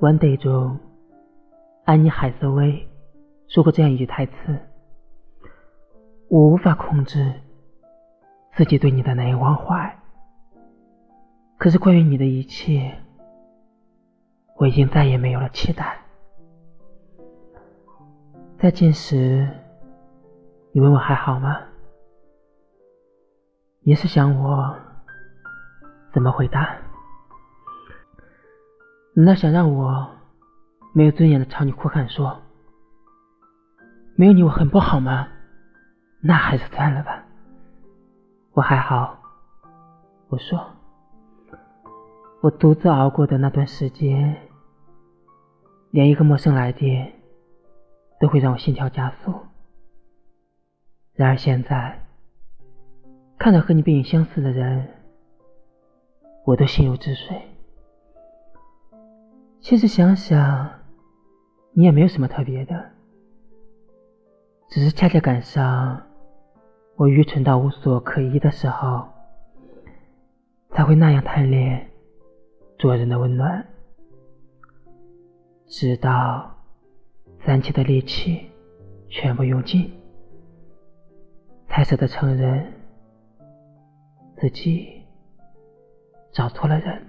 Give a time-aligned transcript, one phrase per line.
[0.00, 0.80] One Day》中，
[1.84, 2.88] 安妮海瑟薇
[3.48, 4.32] 说过这样一句台词
[6.30, 7.34] ：“我无法控制
[8.52, 9.94] 自己对你的难以忘怀，
[11.58, 12.96] 可是关于你的一切，
[14.56, 15.98] 我已经再也没有了期待。”
[18.58, 19.46] 再见时，
[20.72, 21.60] 你问我还好吗？
[23.80, 24.74] 你是想我
[26.10, 26.74] 怎么回答？
[29.20, 30.08] 难道想让我
[30.94, 32.40] 没有尊严的朝你哭喊说
[34.16, 35.28] ：“没有你我很不好吗？”
[36.24, 37.22] 那还是算了吧。
[38.52, 39.20] 我还好。
[40.28, 40.58] 我说，
[42.40, 44.38] 我独自熬过的那段时间，
[45.90, 47.12] 连一个陌生来电
[48.20, 49.34] 都会让我心跳加速。
[51.12, 52.06] 然而现在，
[53.38, 54.88] 看到和你背影相似的人，
[56.46, 57.49] 我都心如止水。
[59.70, 60.68] 其实想想，
[61.74, 62.90] 你也没有什么特别的，
[64.68, 66.02] 只是恰恰赶上
[66.96, 69.06] 我愚蠢到无所可依的时候，
[70.70, 71.88] 才会那样贪恋
[72.80, 73.64] 做人的温暖，
[75.68, 76.52] 直到
[77.46, 78.50] 攒起的力气
[79.08, 79.88] 全部用尽，
[81.68, 82.72] 才舍得承认
[84.36, 85.00] 自己
[86.32, 87.06] 找错了人。